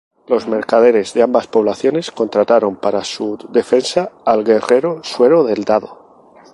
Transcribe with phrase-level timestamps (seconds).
[0.25, 6.37] Los mercaderes de ambas poblaciones contrataron para su defensa al guerrero Suero del Dado.